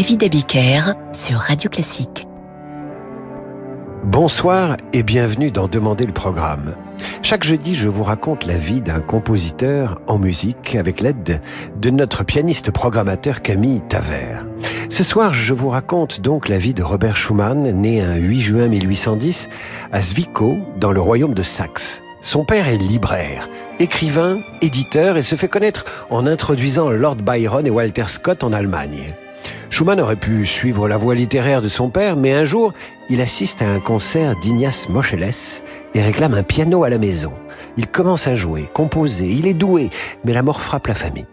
David 0.00 0.24
Abiker 0.24 0.94
sur 1.12 1.36
Radio 1.36 1.68
Classique. 1.68 2.26
Bonsoir 4.02 4.78
et 4.94 5.02
bienvenue 5.02 5.50
dans 5.50 5.68
Demander 5.68 6.06
le 6.06 6.14
programme. 6.14 6.74
Chaque 7.20 7.44
jeudi, 7.44 7.74
je 7.74 7.90
vous 7.90 8.02
raconte 8.02 8.46
la 8.46 8.56
vie 8.56 8.80
d'un 8.80 9.00
compositeur 9.00 10.00
en 10.06 10.18
musique 10.18 10.74
avec 10.74 11.02
l'aide 11.02 11.42
de 11.76 11.90
notre 11.90 12.24
pianiste 12.24 12.70
programmateur 12.70 13.42
Camille 13.42 13.82
Tavert. 13.90 14.46
Ce 14.88 15.04
soir, 15.04 15.34
je 15.34 15.52
vous 15.52 15.68
raconte 15.68 16.22
donc 16.22 16.48
la 16.48 16.56
vie 16.56 16.72
de 16.72 16.82
Robert 16.82 17.18
Schumann, 17.18 17.70
né 17.70 18.00
un 18.00 18.14
8 18.14 18.40
juin 18.40 18.68
1810 18.68 19.50
à 19.92 20.00
Zwickau, 20.00 20.56
dans 20.78 20.92
le 20.92 21.00
royaume 21.02 21.34
de 21.34 21.42
Saxe. 21.42 22.00
Son 22.22 22.46
père 22.46 22.68
est 22.68 22.78
libraire, 22.78 23.50
écrivain, 23.78 24.38
éditeur 24.62 25.18
et 25.18 25.22
se 25.22 25.34
fait 25.34 25.48
connaître 25.48 26.06
en 26.08 26.26
introduisant 26.26 26.88
Lord 26.88 27.16
Byron 27.16 27.66
et 27.66 27.70
Walter 27.70 28.04
Scott 28.06 28.44
en 28.44 28.54
Allemagne. 28.54 29.14
Schumann 29.70 30.00
aurait 30.00 30.16
pu 30.16 30.44
suivre 30.44 30.88
la 30.88 30.96
voie 30.96 31.14
littéraire 31.14 31.62
de 31.62 31.68
son 31.68 31.90
père, 31.90 32.16
mais 32.16 32.32
un 32.32 32.44
jour, 32.44 32.74
il 33.08 33.20
assiste 33.20 33.62
à 33.62 33.68
un 33.68 33.78
concert 33.78 34.34
d'Ignace 34.40 34.88
Moscheles 34.88 35.30
et 35.94 36.02
réclame 36.02 36.34
un 36.34 36.42
piano 36.42 36.82
à 36.82 36.90
la 36.90 36.98
maison. 36.98 37.32
Il 37.76 37.86
commence 37.86 38.26
à 38.26 38.34
jouer, 38.34 38.66
composer, 38.74 39.28
il 39.30 39.46
est 39.46 39.54
doué, 39.54 39.88
mais 40.24 40.32
la 40.32 40.42
mort 40.42 40.60
frappe 40.60 40.88
la 40.88 40.94
famille. 40.94 41.26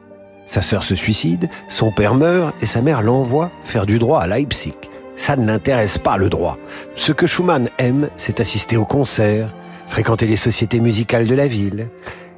Sa 0.45 0.61
sœur 0.61 0.83
se 0.83 0.93
suicide, 0.93 1.49
son 1.67 1.91
père 1.91 2.13
meurt 2.13 2.53
et 2.61 2.67
sa 2.67 2.81
mère 2.81 3.01
l'envoie 3.01 3.51
faire 3.63 3.87
du 3.87 3.97
droit 3.97 4.21
à 4.21 4.27
Leipzig. 4.27 4.75
Ça 5.17 5.35
ne 5.35 5.45
l'intéresse 5.45 5.97
pas 5.97 6.17
le 6.17 6.29
droit. 6.29 6.57
Ce 6.93 7.11
que 7.11 7.25
Schumann 7.25 7.69
aime, 7.79 8.09
c'est 8.15 8.39
assister 8.39 8.77
aux 8.77 8.85
concerts, 8.85 9.51
fréquenter 9.87 10.27
les 10.27 10.35
sociétés 10.35 10.79
musicales 10.79 11.27
de 11.27 11.35
la 11.35 11.47
ville. 11.47 11.89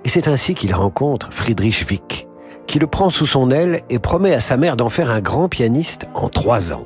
Et 0.05 0.09
c'est 0.09 0.29
ainsi 0.29 0.53
qu'il 0.53 0.73
rencontre 0.73 1.27
Friedrich 1.33 1.85
Wick, 1.89 2.28
qui 2.69 2.77
le 2.77 2.85
prend 2.85 3.09
sous 3.09 3.25
son 3.25 3.49
aile 3.49 3.81
et 3.89 3.97
promet 3.97 4.31
à 4.31 4.39
sa 4.39 4.55
mère 4.55 4.77
d'en 4.77 4.89
faire 4.89 5.09
un 5.09 5.21
grand 5.21 5.49
pianiste 5.49 6.07
en 6.13 6.29
trois 6.29 6.71
ans. 6.71 6.85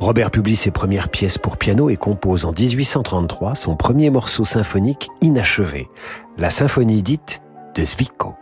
Robert 0.00 0.30
publie 0.30 0.56
ses 0.56 0.70
premières 0.70 1.10
pièces 1.10 1.36
pour 1.36 1.58
piano 1.58 1.90
et 1.90 1.96
compose 1.96 2.46
en 2.46 2.52
1833 2.52 3.54
son 3.54 3.76
premier 3.76 4.08
morceau 4.08 4.46
symphonique 4.46 5.10
inachevé, 5.20 5.88
la 6.38 6.48
symphonie 6.48 7.02
dite 7.02 7.42
de 7.74 7.84
Zwickau. 7.84 8.36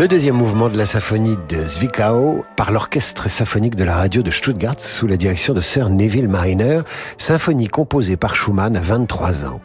Le 0.00 0.08
deuxième 0.08 0.36
mouvement 0.36 0.70
de 0.70 0.78
la 0.78 0.86
symphonie 0.86 1.36
de 1.50 1.62
Zwickau 1.62 2.46
par 2.56 2.72
l'orchestre 2.72 3.28
symphonique 3.28 3.76
de 3.76 3.84
la 3.84 3.96
radio 3.96 4.22
de 4.22 4.30
Stuttgart 4.30 4.76
sous 4.78 5.06
la 5.06 5.18
direction 5.18 5.52
de 5.52 5.60
Sir 5.60 5.90
Neville 5.90 6.26
Mariner, 6.26 6.80
symphonie 7.18 7.68
composée 7.68 8.16
par 8.16 8.34
Schumann 8.34 8.78
à 8.78 8.80
23 8.80 9.44
ans. 9.44 9.60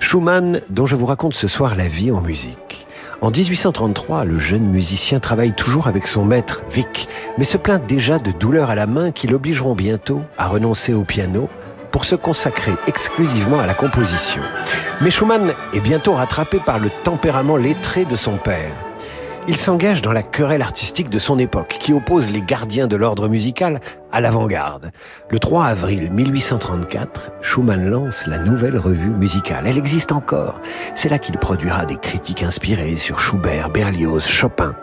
Schumann, 0.00 0.62
dont 0.68 0.84
je 0.84 0.96
vous 0.96 1.06
raconte 1.06 1.34
ce 1.34 1.46
soir 1.46 1.76
la 1.76 1.86
vie 1.86 2.10
en 2.10 2.20
musique. 2.20 2.88
En 3.20 3.30
1833, 3.30 4.24
le 4.24 4.36
jeune 4.40 4.68
musicien 4.68 5.20
travaille 5.20 5.54
toujours 5.54 5.86
avec 5.86 6.08
son 6.08 6.24
maître, 6.24 6.64
Wick, 6.74 7.08
mais 7.38 7.44
se 7.44 7.56
plaint 7.56 7.86
déjà 7.86 8.18
de 8.18 8.32
douleurs 8.32 8.70
à 8.70 8.74
la 8.74 8.88
main 8.88 9.12
qui 9.12 9.28
l'obligeront 9.28 9.76
bientôt 9.76 10.22
à 10.38 10.48
renoncer 10.48 10.92
au 10.92 11.04
piano 11.04 11.48
pour 11.92 12.04
se 12.04 12.16
consacrer 12.16 12.72
exclusivement 12.88 13.60
à 13.60 13.66
la 13.68 13.74
composition. 13.74 14.42
Mais 15.00 15.10
Schumann 15.12 15.52
est 15.72 15.80
bientôt 15.80 16.14
rattrapé 16.14 16.58
par 16.58 16.80
le 16.80 16.90
tempérament 17.04 17.56
lettré 17.56 18.04
de 18.04 18.16
son 18.16 18.38
père. 18.38 18.87
Il 19.50 19.56
s'engage 19.56 20.02
dans 20.02 20.12
la 20.12 20.22
querelle 20.22 20.60
artistique 20.60 21.08
de 21.08 21.18
son 21.18 21.38
époque, 21.38 21.78
qui 21.80 21.94
oppose 21.94 22.30
les 22.30 22.42
gardiens 22.42 22.86
de 22.86 22.96
l'ordre 22.96 23.28
musical 23.28 23.80
à 24.12 24.20
l'avant-garde. 24.20 24.90
Le 25.30 25.38
3 25.38 25.64
avril 25.64 26.10
1834, 26.10 27.32
Schumann 27.40 27.88
lance 27.88 28.26
la 28.26 28.38
nouvelle 28.38 28.76
revue 28.76 29.08
musicale. 29.08 29.64
Elle 29.66 29.78
existe 29.78 30.12
encore. 30.12 30.60
C'est 30.94 31.08
là 31.08 31.18
qu'il 31.18 31.38
produira 31.38 31.86
des 31.86 31.96
critiques 31.96 32.42
inspirées 32.42 32.96
sur 32.96 33.20
Schubert, 33.20 33.70
Berlioz, 33.70 34.26
Chopin. 34.26 34.76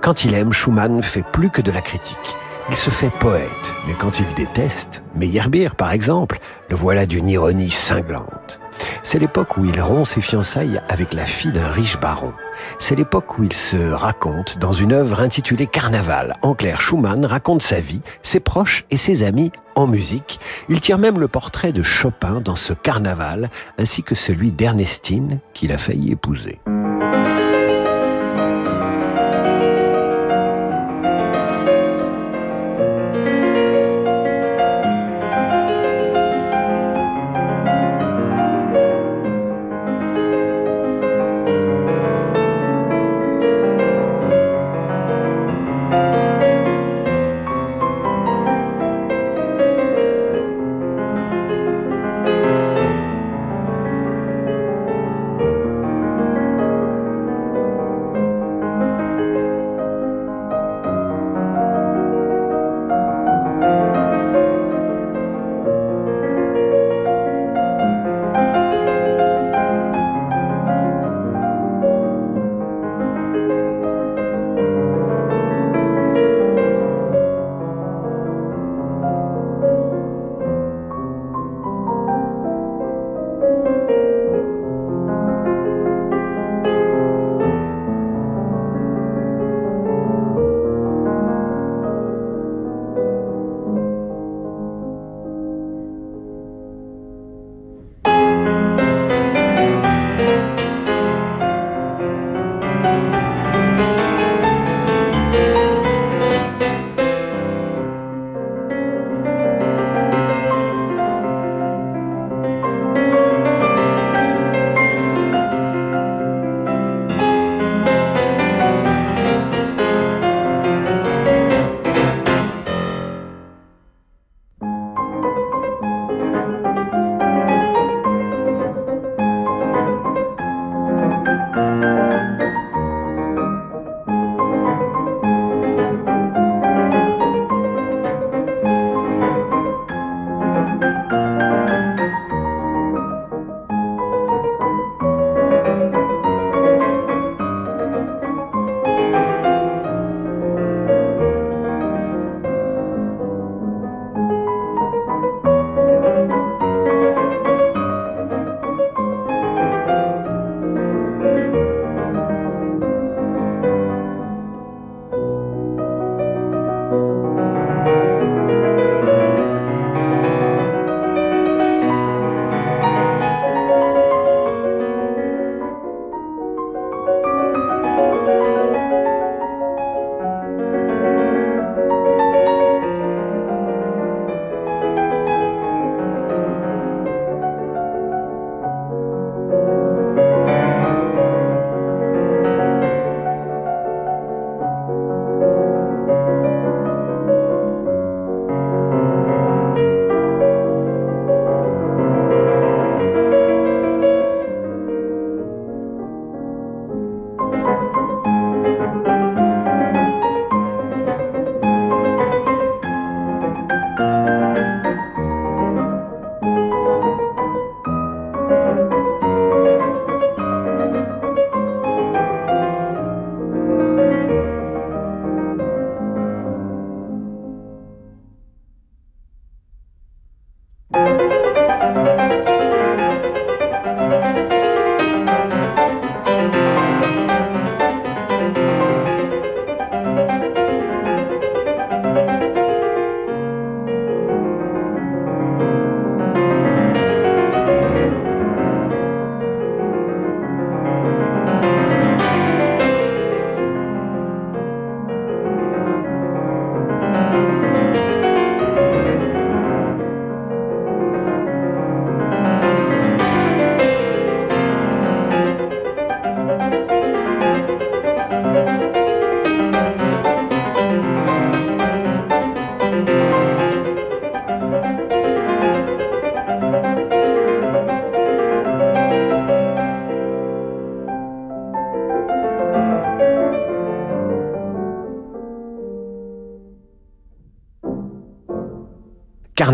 Quand 0.00 0.24
il 0.24 0.34
aime, 0.34 0.52
Schumann 0.52 1.02
fait 1.02 1.24
plus 1.32 1.50
que 1.50 1.60
de 1.60 1.72
la 1.72 1.80
critique. 1.80 2.36
Il 2.70 2.76
se 2.76 2.88
fait 2.88 3.10
poète, 3.10 3.74
mais 3.86 3.92
quand 3.92 4.20
il 4.20 4.34
déteste, 4.34 5.02
Meyerbeer 5.14 5.74
par 5.76 5.92
exemple, 5.92 6.38
le 6.70 6.76
voilà 6.76 7.04
d'une 7.04 7.28
ironie 7.28 7.70
cinglante. 7.70 8.58
C'est 9.02 9.18
l'époque 9.18 9.58
où 9.58 9.66
il 9.66 9.78
rompt 9.80 10.06
ses 10.06 10.22
fiançailles 10.22 10.80
avec 10.88 11.12
la 11.12 11.26
fille 11.26 11.52
d'un 11.52 11.68
riche 11.68 12.00
baron. 12.00 12.32
C'est 12.78 12.96
l'époque 12.96 13.38
où 13.38 13.44
il 13.44 13.52
se 13.52 13.76
raconte 13.76 14.58
dans 14.58 14.72
une 14.72 14.92
œuvre 14.92 15.20
intitulée 15.20 15.66
Carnaval. 15.66 16.36
En 16.40 16.54
clair, 16.54 16.80
Schumann 16.80 17.26
raconte 17.26 17.62
sa 17.62 17.80
vie, 17.80 18.00
ses 18.22 18.40
proches 18.40 18.86
et 18.90 18.96
ses 18.96 19.22
amis 19.24 19.52
en 19.74 19.86
musique. 19.86 20.40
Il 20.70 20.80
tire 20.80 20.98
même 20.98 21.20
le 21.20 21.28
portrait 21.28 21.72
de 21.72 21.82
Chopin 21.82 22.40
dans 22.40 22.56
ce 22.56 22.72
carnaval, 22.72 23.50
ainsi 23.78 24.02
que 24.02 24.14
celui 24.14 24.52
d'Ernestine 24.52 25.38
qu'il 25.52 25.70
a 25.70 25.78
failli 25.78 26.12
épouser. 26.12 26.60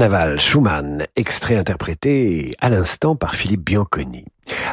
Carnaval, 0.01 0.41
Schumann, 0.41 1.07
extrait 1.15 1.57
interprété 1.57 2.53
à 2.59 2.71
l'instant 2.71 3.17
par 3.17 3.35
Philippe 3.35 3.67
Bianconi. 3.67 4.25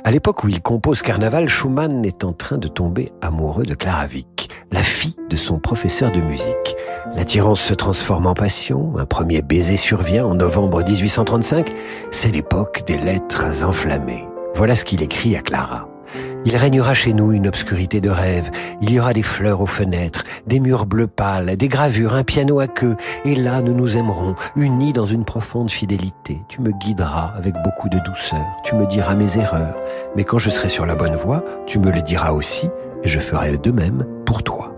À 0.05 0.09
l'époque 0.09 0.45
où 0.45 0.47
il 0.47 0.61
compose 0.61 1.01
Carnaval, 1.01 1.49
Schumann 1.49 2.05
est 2.05 2.23
en 2.23 2.31
train 2.31 2.57
de 2.57 2.69
tomber 2.69 3.09
amoureux 3.21 3.65
de 3.65 3.73
Clara 3.73 4.05
Wieck, 4.05 4.47
la 4.71 4.83
fille 4.83 5.17
de 5.29 5.35
son 5.35 5.59
professeur 5.59 6.13
de 6.13 6.21
musique. 6.21 6.77
L'attirance 7.13 7.59
se 7.59 7.73
transforme 7.73 8.25
en 8.25 8.35
passion, 8.35 8.93
un 8.97 9.05
premier 9.05 9.41
baiser 9.41 9.75
survient 9.75 10.25
en 10.25 10.33
novembre 10.33 10.81
1835, 10.81 11.73
c'est 12.09 12.31
l'époque 12.31 12.83
des 12.87 12.97
lettres 12.97 13.65
enflammées. 13.65 14.25
Voilà 14.55 14.75
ce 14.75 14.85
qu'il 14.85 15.03
écrit 15.03 15.35
à 15.35 15.41
Clara. 15.41 15.89
Il 16.45 16.55
régnera 16.55 16.93
chez 16.93 17.13
nous 17.13 17.31
une 17.31 17.47
obscurité 17.47 18.01
de 18.01 18.09
rêve. 18.09 18.49
Il 18.81 18.91
y 18.91 18.99
aura 18.99 19.13
des 19.13 19.23
fleurs 19.23 19.61
aux 19.61 19.65
fenêtres, 19.65 20.23
des 20.45 20.59
murs 20.59 20.85
bleus 20.85 21.07
pâles, 21.07 21.55
des 21.55 21.67
gravures, 21.67 22.15
un 22.15 22.23
piano 22.23 22.59
à 22.59 22.67
queue. 22.67 22.95
Et 23.25 23.35
là, 23.35 23.61
nous 23.61 23.73
nous 23.73 23.97
aimerons, 23.97 24.35
unis 24.55 24.93
dans 24.93 25.05
une 25.05 25.25
profonde 25.25 25.71
fidélité. 25.71 26.41
Tu 26.47 26.61
me 26.61 26.71
guideras 26.71 27.33
avec 27.35 27.55
beaucoup 27.63 27.89
de 27.89 27.99
douceur. 27.99 28.45
Tu 28.63 28.75
me 28.75 28.85
diras 28.85 29.15
mes 29.15 29.37
erreurs. 29.37 29.75
Mais 30.15 30.23
quand 30.23 30.37
je 30.37 30.49
serai 30.49 30.69
sur 30.69 30.85
la 30.85 30.95
bonne 30.95 31.15
voie, 31.15 31.43
tu 31.65 31.79
me 31.79 31.91
le 31.91 32.01
diras 32.01 32.31
aussi, 32.31 32.69
et 33.03 33.07
je 33.07 33.19
ferai 33.19 33.57
de 33.57 33.71
même 33.71 34.05
pour 34.25 34.43
toi. 34.43 34.73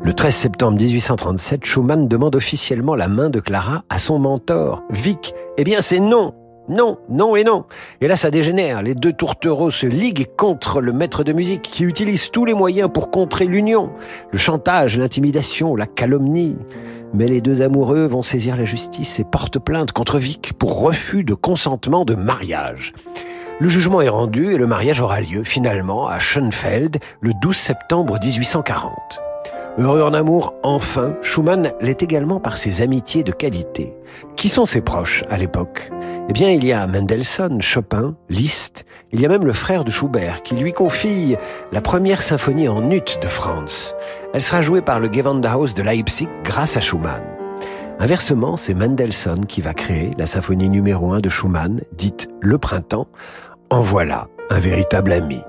Le 0.00 0.14
13 0.14 0.34
septembre 0.34 0.78
1837, 0.80 1.64
Schumann 1.64 2.06
demande 2.06 2.36
officiellement 2.36 2.94
la 2.94 3.08
main 3.08 3.30
de 3.30 3.40
Clara 3.40 3.82
à 3.88 3.98
son 3.98 4.18
mentor, 4.18 4.84
Vic. 4.90 5.34
Eh 5.56 5.64
bien, 5.64 5.80
c'est 5.80 5.98
non 5.98 6.34
non, 6.68 6.98
non 7.08 7.34
et 7.34 7.44
non. 7.44 7.64
Et 8.00 8.08
là, 8.08 8.16
ça 8.16 8.30
dégénère. 8.30 8.82
Les 8.82 8.94
deux 8.94 9.12
tourtereaux 9.12 9.70
se 9.70 9.86
liguent 9.86 10.26
contre 10.36 10.80
le 10.80 10.92
maître 10.92 11.24
de 11.24 11.32
musique 11.32 11.62
qui 11.62 11.84
utilise 11.84 12.30
tous 12.30 12.44
les 12.44 12.54
moyens 12.54 12.90
pour 12.92 13.10
contrer 13.10 13.46
l'union. 13.46 13.90
Le 14.30 14.38
chantage, 14.38 14.98
l'intimidation, 14.98 15.74
la 15.74 15.86
calomnie. 15.86 16.56
Mais 17.14 17.26
les 17.26 17.40
deux 17.40 17.62
amoureux 17.62 18.06
vont 18.06 18.22
saisir 18.22 18.56
la 18.56 18.66
justice 18.66 19.18
et 19.18 19.24
portent 19.24 19.58
plainte 19.58 19.92
contre 19.92 20.18
Vic 20.18 20.52
pour 20.58 20.82
refus 20.82 21.24
de 21.24 21.34
consentement 21.34 22.04
de 22.04 22.14
mariage. 22.14 22.92
Le 23.60 23.68
jugement 23.68 24.02
est 24.02 24.08
rendu 24.08 24.52
et 24.52 24.58
le 24.58 24.66
mariage 24.66 25.00
aura 25.00 25.20
lieu 25.20 25.42
finalement 25.42 26.06
à 26.06 26.18
Schoenfeld 26.18 26.98
le 27.20 27.32
12 27.40 27.56
septembre 27.56 28.18
1840. 28.22 28.92
Heureux 29.78 30.02
en 30.02 30.12
amour, 30.12 30.54
enfin, 30.62 31.14
Schumann 31.22 31.72
l'est 31.80 32.02
également 32.02 32.40
par 32.40 32.56
ses 32.56 32.82
amitiés 32.82 33.22
de 33.22 33.32
qualité. 33.32 33.94
Qui 34.36 34.48
sont 34.48 34.66
ses 34.66 34.80
proches 34.80 35.22
à 35.30 35.38
l'époque? 35.38 35.90
Eh 36.30 36.32
bien, 36.34 36.50
il 36.50 36.62
y 36.62 36.74
a 36.74 36.86
Mendelssohn, 36.86 37.62
Chopin, 37.62 38.14
Liszt, 38.28 38.84
il 39.12 39.20
y 39.22 39.24
a 39.24 39.30
même 39.30 39.46
le 39.46 39.54
frère 39.54 39.82
de 39.82 39.90
Schubert 39.90 40.42
qui 40.42 40.56
lui 40.56 40.72
confie 40.72 41.36
la 41.72 41.80
première 41.80 42.20
symphonie 42.20 42.68
en 42.68 42.90
ut 42.90 43.18
de 43.22 43.26
France. 43.26 43.94
Elle 44.34 44.42
sera 44.42 44.60
jouée 44.60 44.82
par 44.82 45.00
le 45.00 45.10
Gewandhaus 45.10 45.74
de 45.74 45.82
Leipzig 45.82 46.28
grâce 46.44 46.76
à 46.76 46.80
Schumann. 46.80 47.22
Inversement, 47.98 48.58
c'est 48.58 48.74
Mendelssohn 48.74 49.46
qui 49.46 49.62
va 49.62 49.72
créer 49.72 50.10
la 50.18 50.26
symphonie 50.26 50.68
numéro 50.68 51.12
1 51.12 51.20
de 51.20 51.30
Schumann, 51.30 51.80
dite 51.96 52.28
Le 52.42 52.58
Printemps. 52.58 53.08
En 53.70 53.80
voilà 53.80 54.28
un 54.50 54.58
véritable 54.58 55.12
ami. 55.14 55.40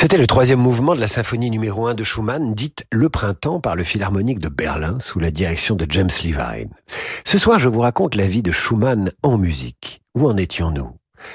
C'était 0.00 0.16
le 0.16 0.28
troisième 0.28 0.60
mouvement 0.60 0.94
de 0.94 1.00
la 1.00 1.08
symphonie 1.08 1.50
numéro 1.50 1.88
1 1.88 1.94
de 1.94 2.04
Schumann, 2.04 2.54
dite 2.54 2.86
Le 2.92 3.08
Printemps 3.08 3.58
par 3.58 3.74
le 3.74 3.82
Philharmonique 3.82 4.38
de 4.38 4.48
Berlin 4.48 4.96
sous 5.00 5.18
la 5.18 5.32
direction 5.32 5.74
de 5.74 5.86
James 5.90 6.08
Levine. 6.22 6.70
Ce 7.24 7.36
soir, 7.36 7.58
je 7.58 7.68
vous 7.68 7.80
raconte 7.80 8.14
la 8.14 8.28
vie 8.28 8.44
de 8.44 8.52
Schumann 8.52 9.10
en 9.24 9.38
musique. 9.38 10.00
Où 10.14 10.28
en 10.28 10.36
étions-nous? 10.36 10.92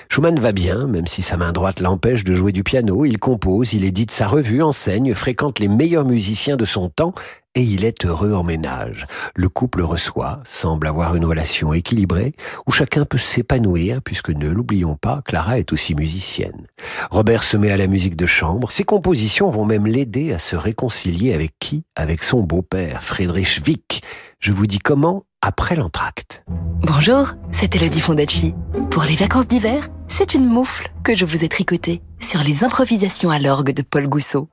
Schumann 0.10 0.40
va 0.40 0.52
bien, 0.52 0.88
même 0.88 1.08
si 1.08 1.22
sa 1.22 1.38
main 1.38 1.52
droite 1.52 1.80
l'empêche 1.80 2.24
de 2.24 2.34
jouer 2.34 2.52
du 2.52 2.64
piano, 2.64 3.06
il 3.06 3.20
compose, 3.20 3.74
il 3.74 3.84
édite 3.84 4.12
sa 4.12 4.28
revue, 4.28 4.62
enseigne, 4.62 5.14
fréquente 5.14 5.60
les 5.60 5.68
meilleurs 5.68 6.06
musiciens 6.06 6.58
de 6.58 6.66
son 6.66 6.90
temps 6.90 7.14
et 7.56 7.62
il 7.62 7.86
est 7.86 8.06
heureux 8.06 8.34
en 8.34 8.44
ménage. 8.44 9.06
Le 9.36 9.48
couple 9.48 9.82
reçoit, 9.82 10.40
semble 10.46 10.88
avoir 10.88 11.16
une 11.16 11.26
relation 11.26 11.74
équilibrée, 11.74 12.34
où 12.66 12.72
chacun 12.72 13.06
peut 13.06 13.18
s'épanouir, 13.18 14.02
puisque 14.02 14.30
ne 14.30 14.50
l'oublions 14.50 14.96
pas, 14.96 15.22
Clara 15.24 15.60
est 15.60 15.72
aussi 15.72 15.94
musicienne. 15.94 16.68
Robert 17.12 17.44
se 17.44 17.58
met 17.58 17.72
à 17.72 17.78
la 17.78 17.88
musique 17.88 18.16
de 18.16 18.26
chambre, 18.26 18.72
ses 18.72 18.84
compositions 18.84 19.50
vont 19.50 19.66
même 19.66 19.86
l'aider 19.86 20.34
à 20.34 20.40
se 20.40 20.56
réconcilier 20.56 21.34
avec 21.34 21.54
qui? 21.60 21.84
Avec 21.96 22.24
son 22.24 22.42
beau-père, 22.42 23.04
Friedrich 23.04 23.62
Wick. 23.68 24.04
Je 24.40 24.52
vous 24.52 24.68
dis 24.68 24.80
comment? 24.80 25.26
Après 25.44 25.76
l'entracte. 25.76 26.46
Bonjour, 26.82 27.34
c'est 27.52 27.76
Elodie 27.76 28.00
Fondacci. 28.00 28.56
Pour 28.90 29.04
les 29.04 29.16
vacances 29.16 29.48
d'hiver, 29.48 29.90
c'est 30.08 30.34
une 30.34 30.46
moufle 30.46 30.90
que 31.04 31.16
je 31.16 31.26
vous 31.26 31.44
ai 31.44 31.50
tricotée 31.50 32.02
sur 32.22 32.42
les 32.42 32.64
improvisations 32.64 33.30
à 33.30 33.40
l'orgue 33.40 33.74
de 33.74 33.82
Paul 33.82 34.08
Gousseau. 34.08 34.48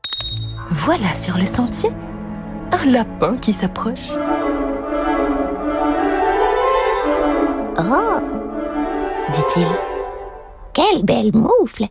Voilà 0.71 1.15
sur 1.15 1.39
le 1.39 1.47
sentier 1.47 1.91
un 2.73 2.85
lapin 2.91 3.37
qui 3.37 3.53
s'approche. 3.53 4.09
Oh 7.79 8.21
dit-il. 9.33 9.67
Quelle 10.73 11.05
belle 11.05 11.31
moufle 11.35 11.87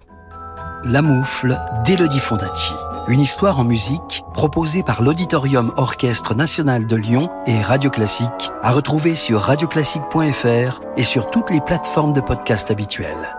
La 0.85 1.01
moufle 1.01 1.59
d'Elodie 1.83 2.19
Fondacci. 2.19 2.73
Une 3.09 3.19
histoire 3.19 3.59
en 3.59 3.65
musique 3.65 4.23
proposée 4.33 4.81
par 4.81 5.01
l'Auditorium 5.01 5.73
Orchestre 5.75 6.33
National 6.33 6.85
de 6.85 6.95
Lyon 6.95 7.29
et 7.47 7.61
Radio 7.61 7.89
Classique 7.89 8.51
à 8.61 8.71
retrouver 8.71 9.15
sur 9.15 9.41
radioclassique.fr 9.41 10.79
et 10.95 11.03
sur 11.03 11.29
toutes 11.31 11.49
les 11.49 11.59
plateformes 11.59 12.13
de 12.13 12.21
podcast 12.21 12.71
habituelles. 12.71 13.37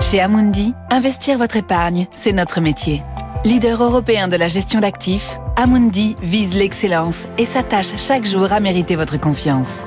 Chez 0.00 0.20
Amundi, 0.20 0.74
investir 0.90 1.38
votre 1.38 1.56
épargne, 1.56 2.06
c'est 2.14 2.32
notre 2.32 2.60
métier. 2.60 3.02
Leader 3.44 3.82
européen 3.82 4.28
de 4.28 4.36
la 4.36 4.46
gestion 4.46 4.78
d'actifs, 4.78 5.38
Amundi 5.56 6.14
vise 6.22 6.54
l'excellence 6.54 7.26
et 7.36 7.44
s'attache 7.44 7.96
chaque 7.96 8.26
jour 8.26 8.52
à 8.52 8.60
mériter 8.60 8.94
votre 8.94 9.18
confiance. 9.18 9.84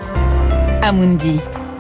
Amundi, 0.82 1.40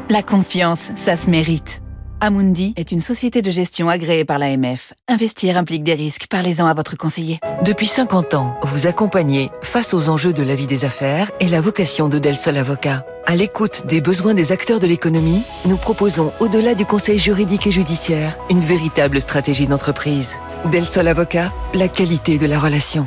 la 0.09 0.23
confiance, 0.23 0.91
ça 0.95 1.15
se 1.15 1.29
mérite. 1.29 1.81
Amundi 2.21 2.73
est 2.75 2.91
une 2.91 2.99
société 2.99 3.41
de 3.41 3.49
gestion 3.49 3.87
agréée 3.87 4.25
par 4.25 4.39
l'AMF. 4.39 4.93
Investir 5.07 5.55
implique 5.55 5.83
des 5.83 5.93
risques. 5.93 6.25
Parlez-en 6.29 6.65
à 6.65 6.73
votre 6.73 6.97
conseiller. 6.97 7.39
Depuis 7.63 7.87
50 7.87 8.33
ans, 8.33 8.59
vous 8.63 8.87
accompagnez 8.87 9.49
face 9.61 9.93
aux 9.93 10.09
enjeux 10.09 10.33
de 10.33 10.43
la 10.43 10.55
vie 10.55 10.67
des 10.67 10.83
affaires 10.83 11.31
et 11.39 11.47
la 11.47 11.61
vocation 11.61 12.09
de 12.09 12.19
Del 12.19 12.35
Sol 12.35 12.57
Avocat. 12.57 13.05
À 13.25 13.35
l'écoute 13.35 13.85
des 13.85 14.01
besoins 14.01 14.33
des 14.33 14.51
acteurs 14.51 14.79
de 14.79 14.87
l'économie, 14.87 15.43
nous 15.65 15.77
proposons, 15.77 16.33
au-delà 16.39 16.75
du 16.75 16.85
conseil 16.85 17.19
juridique 17.19 17.67
et 17.67 17.71
judiciaire, 17.71 18.37
une 18.49 18.59
véritable 18.59 19.21
stratégie 19.21 19.67
d'entreprise. 19.67 20.35
Del 20.71 20.85
Sol 20.85 21.07
Avocat, 21.07 21.53
la 21.73 21.87
qualité 21.87 22.37
de 22.37 22.47
la 22.47 22.59
relation. 22.59 23.05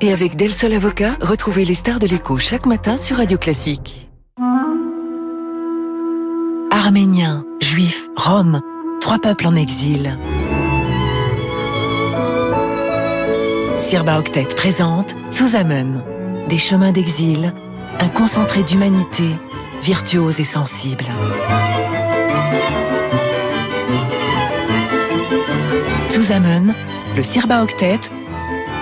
Et 0.00 0.12
avec 0.12 0.36
Del 0.36 0.52
Sol 0.52 0.72
Avocat, 0.72 1.16
retrouvez 1.20 1.64
les 1.64 1.74
stars 1.74 1.98
de 1.98 2.06
l'écho 2.06 2.38
chaque 2.38 2.66
matin 2.66 2.96
sur 2.96 3.16
Radio 3.16 3.38
Classique. 3.38 4.11
Arméniens, 6.74 7.44
Juifs, 7.60 8.08
Roms, 8.16 8.62
trois 8.98 9.18
peuples 9.18 9.46
en 9.46 9.54
exil. 9.54 10.16
Sirba 13.76 14.18
Octet 14.18 14.46
présente 14.56 15.14
Amen, 15.54 16.02
des 16.48 16.56
chemins 16.56 16.92
d'exil, 16.92 17.52
un 18.00 18.08
concentré 18.08 18.62
d'humanité, 18.62 19.24
virtuose 19.82 20.40
et 20.40 20.46
sensible. 20.46 21.04
Amen, 26.30 26.74
le 27.14 27.22
Sirba 27.22 27.62
Octet, 27.62 28.00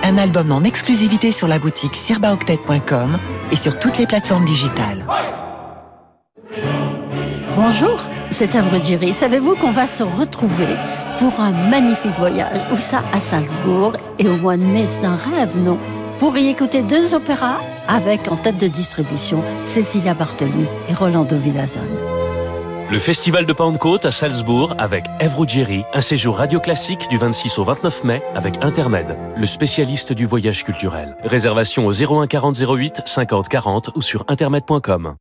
un 0.03 0.17
album 0.17 0.53
en 0.53 0.63
exclusivité 0.63 1.33
sur 1.33 1.49
la 1.49 1.59
boutique 1.59 1.97
sirbaoctet.com 1.97 3.19
et 3.51 3.57
sur 3.57 3.77
toutes 3.79 3.97
les 3.97 4.07
plateformes 4.07 4.45
digitales. 4.45 5.05
Bonjour, 7.55 7.99
c'est 8.29 8.55
Avril 8.55 9.13
Savez-vous 9.13 9.55
qu'on 9.55 9.71
va 9.71 9.85
se 9.85 10.03
retrouver 10.03 10.67
pour 11.19 11.39
un 11.41 11.51
magnifique 11.51 12.17
voyage 12.17 12.61
Où 12.71 12.77
ça 12.77 13.03
à 13.11 13.19
Salzbourg 13.19 13.97
et 14.19 14.27
au 14.29 14.37
mois 14.37 14.55
de 14.55 14.63
mai, 14.63 14.87
c'est 14.87 15.05
un 15.05 15.17
rêve, 15.17 15.57
non? 15.57 15.77
Pour 16.17 16.37
y 16.37 16.47
écouter 16.47 16.81
deux 16.81 17.13
opéras 17.13 17.57
avec 17.89 18.31
en 18.31 18.37
tête 18.37 18.57
de 18.57 18.67
distribution 18.67 19.43
Cecilia 19.65 20.13
Bartoli 20.13 20.65
et 20.87 20.93
Rolando 20.93 21.35
Villazone. 21.35 21.81
Le 22.89 22.99
Festival 22.99 23.45
de 23.45 23.53
Pentecôte 23.53 24.05
à 24.05 24.11
Salzbourg 24.11 24.73
avec 24.77 25.05
Ève 25.19 25.35
Ruggieri, 25.37 25.83
un 25.93 26.01
séjour 26.01 26.37
radio 26.37 26.59
classique 26.59 27.09
du 27.09 27.17
26 27.17 27.59
au 27.59 27.63
29 27.65 28.03
mai 28.05 28.21
avec 28.33 28.63
Intermed, 28.63 29.17
le 29.35 29.45
spécialiste 29.45 30.13
du 30.13 30.25
voyage 30.25 30.63
culturel. 30.63 31.17
Réservation 31.23 31.85
au 31.85 31.91
01 31.91 32.27
40 32.27 32.55
08 32.57 33.01
50 33.05 33.49
40 33.49 33.91
ou 33.95 34.01
sur 34.01 34.23
intermed.com. 34.29 35.15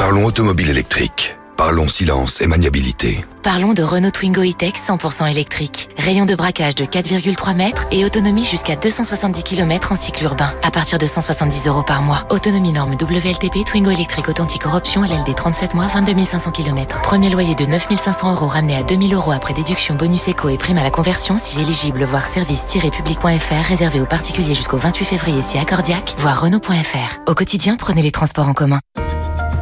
Parlons 0.00 0.24
automobile 0.24 0.70
électrique. 0.70 1.36
Parlons 1.58 1.86
silence 1.86 2.40
et 2.40 2.46
maniabilité. 2.46 3.22
Parlons 3.42 3.74
de 3.74 3.82
Renault 3.82 4.10
Twingo 4.10 4.40
E-Tech 4.40 4.72
100% 4.72 5.30
électrique. 5.30 5.90
Rayon 5.98 6.24
de 6.24 6.34
braquage 6.34 6.74
de 6.74 6.86
4,3 6.86 7.54
mètres 7.54 7.84
et 7.92 8.06
autonomie 8.06 8.46
jusqu'à 8.46 8.76
270 8.76 9.42
km 9.42 9.92
en 9.92 9.96
cycle 9.96 10.24
urbain. 10.24 10.54
À 10.62 10.70
partir 10.70 10.96
de 10.96 11.04
170 11.04 11.66
euros 11.66 11.82
par 11.82 12.00
mois. 12.00 12.26
Autonomie 12.30 12.72
norme 12.72 12.92
WLTP 12.92 13.62
Twingo 13.66 13.90
électrique 13.90 14.30
authentique 14.30 14.62
corruption 14.62 15.04
LLD 15.04 15.34
37 15.34 15.74
mois 15.74 15.88
22 15.88 16.24
500 16.24 16.50
km. 16.50 17.02
Premier 17.02 17.28
loyer 17.28 17.54
de 17.54 17.66
9 17.66 17.88
500 17.94 18.32
euros 18.32 18.46
ramené 18.46 18.76
à 18.76 18.82
2000 18.82 19.12
euros 19.12 19.32
après 19.32 19.52
déduction 19.52 19.96
bonus 19.96 20.28
éco 20.28 20.48
et 20.48 20.56
prime 20.56 20.78
à 20.78 20.82
la 20.82 20.90
conversion 20.90 21.36
si 21.36 21.60
éligible. 21.60 22.04
Voir 22.04 22.26
service-public.fr 22.26 23.68
réservé 23.68 24.00
aux 24.00 24.06
particuliers 24.06 24.54
jusqu'au 24.54 24.78
28 24.78 25.04
février 25.04 25.42
si 25.42 25.58
accordiaque. 25.58 26.14
Voir 26.16 26.40
Renault.fr. 26.40 27.20
Au 27.26 27.34
quotidien, 27.34 27.76
prenez 27.76 28.00
les 28.00 28.12
transports 28.12 28.48
en 28.48 28.54
commun. 28.54 28.80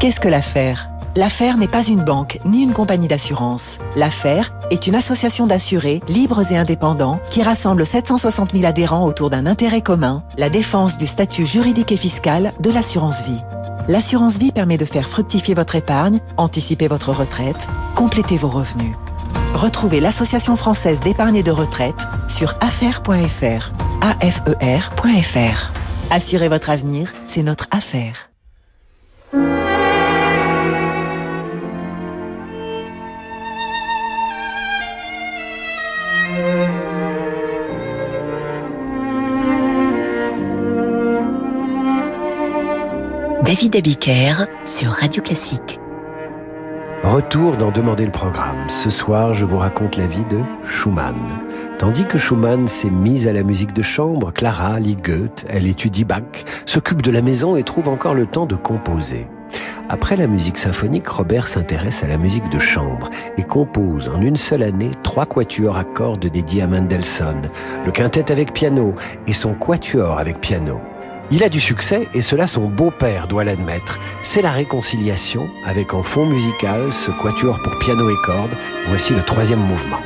Qu'est-ce 0.00 0.20
que 0.20 0.28
l'affaire? 0.28 0.90
L'affaire 1.16 1.56
n'est 1.56 1.66
pas 1.66 1.82
une 1.82 2.04
banque 2.04 2.38
ni 2.44 2.62
une 2.62 2.72
compagnie 2.72 3.08
d'assurance. 3.08 3.78
L'affaire 3.96 4.54
est 4.70 4.86
une 4.86 4.94
association 4.94 5.48
d'assurés 5.48 6.02
libres 6.06 6.52
et 6.52 6.56
indépendants 6.56 7.18
qui 7.30 7.42
rassemble 7.42 7.84
760 7.84 8.52
000 8.52 8.64
adhérents 8.64 9.04
autour 9.04 9.28
d'un 9.28 9.44
intérêt 9.44 9.82
commun, 9.82 10.22
la 10.36 10.50
défense 10.50 10.98
du 10.98 11.06
statut 11.08 11.44
juridique 11.44 11.90
et 11.90 11.96
fiscal 11.96 12.52
de 12.60 12.70
l'assurance 12.70 13.24
vie. 13.24 13.42
L'assurance 13.88 14.38
vie 14.38 14.52
permet 14.52 14.76
de 14.76 14.84
faire 14.84 15.08
fructifier 15.08 15.54
votre 15.54 15.74
épargne, 15.74 16.20
anticiper 16.36 16.86
votre 16.86 17.10
retraite, 17.10 17.66
compléter 17.96 18.36
vos 18.36 18.50
revenus. 18.50 18.94
Retrouvez 19.54 19.98
l'Association 19.98 20.54
française 20.54 21.00
d'épargne 21.00 21.34
et 21.34 21.42
de 21.42 21.50
retraite 21.50 22.06
sur 22.28 22.54
affaire.fr. 22.60 23.72
AFER.fr. 24.00 25.72
Assurez 26.12 26.48
votre 26.48 26.70
avenir, 26.70 27.12
c'est 27.26 27.42
notre 27.42 27.66
affaire. 27.72 28.28
David 43.48 43.76
Abiker 43.76 44.44
sur 44.66 44.90
Radio 44.90 45.22
Classique. 45.22 45.80
Retour 47.02 47.56
d'en 47.56 47.70
demander 47.70 48.04
le 48.04 48.12
programme. 48.12 48.68
Ce 48.68 48.90
soir, 48.90 49.32
je 49.32 49.46
vous 49.46 49.56
raconte 49.56 49.96
la 49.96 50.04
vie 50.04 50.26
de 50.26 50.38
Schumann. 50.66 51.16
Tandis 51.78 52.04
que 52.04 52.18
Schumann 52.18 52.68
s'est 52.68 52.90
mise 52.90 53.26
à 53.26 53.32
la 53.32 53.42
musique 53.42 53.72
de 53.72 53.80
chambre, 53.80 54.34
Clara 54.34 54.78
lit 54.80 54.96
Goethe, 54.96 55.46
elle 55.48 55.66
étudie 55.66 56.04
Bach, 56.04 56.44
s'occupe 56.66 57.00
de 57.00 57.10
la 57.10 57.22
maison 57.22 57.56
et 57.56 57.62
trouve 57.62 57.88
encore 57.88 58.12
le 58.12 58.26
temps 58.26 58.44
de 58.44 58.54
composer. 58.54 59.26
Après 59.88 60.16
la 60.16 60.26
musique 60.26 60.58
symphonique, 60.58 61.08
Robert 61.08 61.48
s'intéresse 61.48 62.04
à 62.04 62.06
la 62.06 62.18
musique 62.18 62.50
de 62.50 62.58
chambre 62.58 63.08
et 63.38 63.44
compose 63.44 64.10
en 64.10 64.20
une 64.20 64.36
seule 64.36 64.62
année 64.62 64.90
trois 65.02 65.24
quatuors 65.24 65.78
à 65.78 65.84
cordes 65.84 66.26
dédiés 66.26 66.60
à 66.60 66.66
Mendelssohn, 66.66 67.48
le 67.86 67.92
quintet 67.92 68.30
avec 68.30 68.52
piano 68.52 68.94
et 69.26 69.32
son 69.32 69.54
quatuor 69.54 70.18
avec 70.18 70.38
piano. 70.38 70.78
Il 71.30 71.44
a 71.44 71.50
du 71.50 71.60
succès 71.60 72.08
et 72.14 72.22
cela 72.22 72.46
son 72.46 72.68
beau-père 72.68 73.28
doit 73.28 73.44
l'admettre. 73.44 73.98
C'est 74.22 74.40
la 74.40 74.50
réconciliation 74.50 75.50
avec 75.66 75.92
en 75.92 76.02
fond 76.02 76.24
musical 76.24 76.90
ce 76.90 77.10
quatuor 77.10 77.60
pour 77.62 77.78
piano 77.80 78.08
et 78.08 78.16
cordes. 78.24 78.56
Voici 78.88 79.12
le 79.12 79.22
troisième 79.22 79.60
mouvement. 79.60 80.00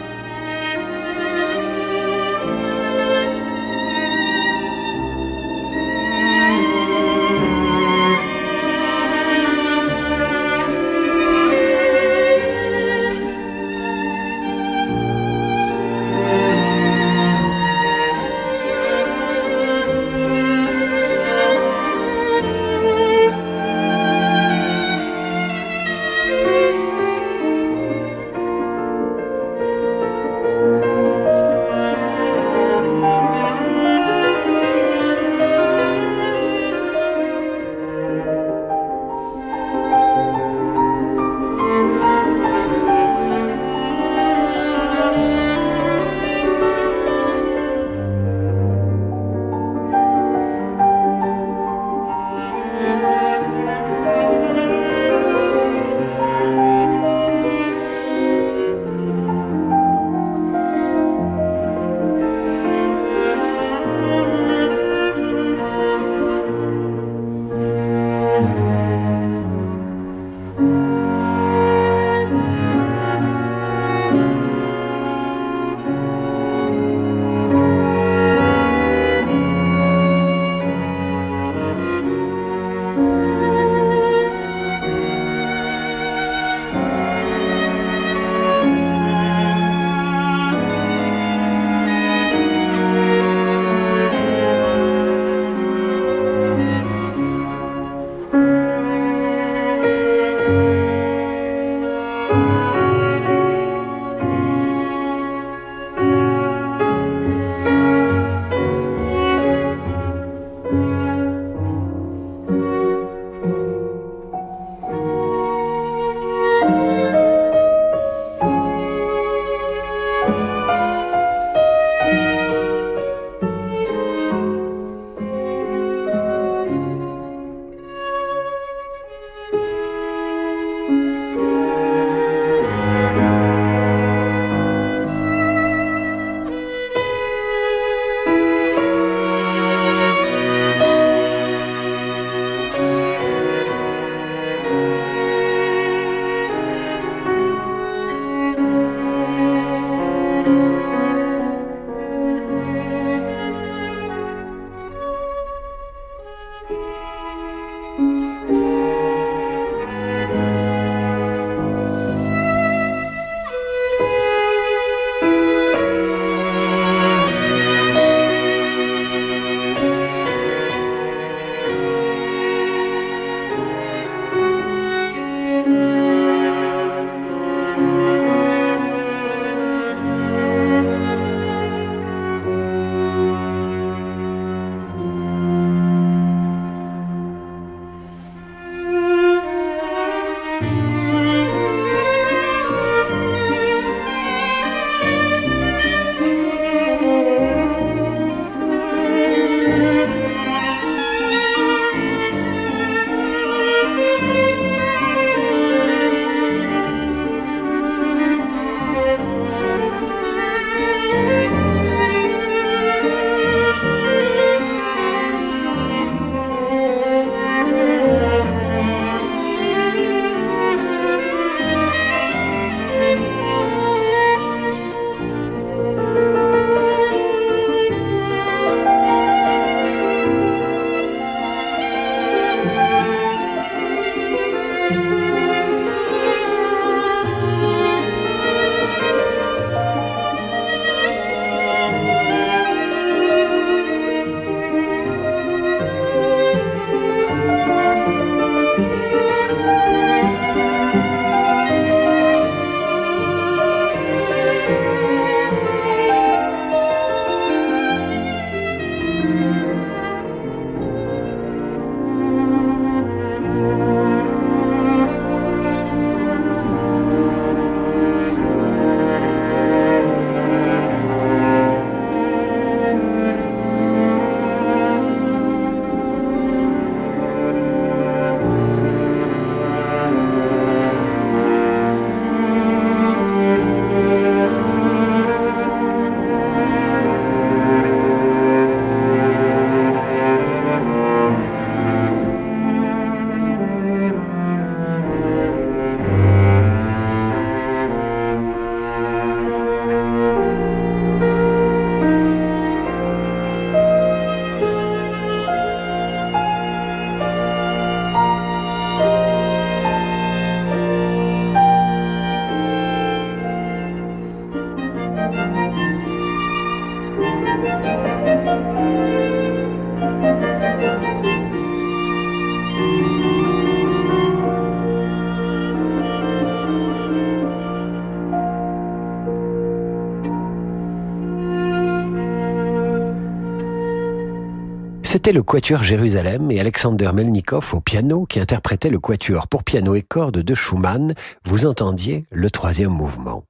C'était 335.24 335.38
le 335.38 335.44
Quatuor 335.44 335.84
Jérusalem 335.84 336.50
et 336.50 336.58
Alexander 336.58 337.12
Melnikov 337.14 337.74
au 337.74 337.80
piano 337.80 338.26
qui 338.28 338.40
interprétait 338.40 338.90
le 338.90 338.98
Quatuor 338.98 339.46
pour 339.46 339.62
piano 339.62 339.94
et 339.94 340.02
cordes 340.02 340.40
de 340.40 340.54
Schumann. 340.56 341.14
Vous 341.44 341.64
entendiez 341.64 342.24
le 342.32 342.50
troisième 342.50 342.90
mouvement. 342.90 343.44